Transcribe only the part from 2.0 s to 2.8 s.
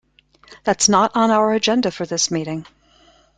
this meeting.